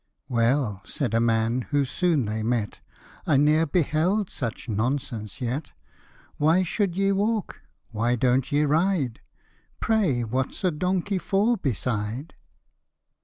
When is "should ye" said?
6.63-7.11